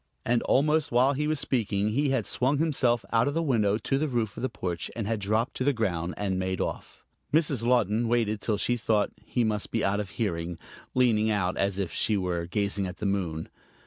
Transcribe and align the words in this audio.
And 0.25 0.41
almost 0.41 0.91
while 0.91 1.13
he 1.13 1.27
was 1.27 1.39
speaking 1.39 1.89
he 1.89 2.09
had 2.09 2.25
swung 2.25 2.57
himself 2.57 3.05
out 3.13 3.27
of 3.27 3.35
the 3.35 3.43
window 3.43 3.77
to 3.77 3.99
the 3.99 4.07
roof 4.07 4.35
of 4.35 4.41
the 4.41 4.49
porch 4.49 4.89
and 4.95 5.05
had 5.05 5.19
dropped 5.19 5.53
to 5.57 5.63
the 5.63 5.73
ground 5.73 6.15
and 6.17 6.39
made 6.39 6.59
off. 6.59 7.05
Mrs. 7.31 7.63
Laughton 7.63 8.07
waited 8.07 8.41
till 8.41 8.57
she 8.57 8.77
thought 8.77 9.11
he 9.23 9.43
must 9.43 9.69
be 9.69 9.85
out 9.85 9.99
of 9.99 10.09
hearing, 10.09 10.57
leaning 10.95 11.29
out 11.29 11.55
as 11.55 11.77
if 11.77 11.93
she 11.93 12.17
were 12.17 12.47
gazing 12.47 12.87
at 12.87 12.97
the 12.97 13.05
moon. 13.05 13.47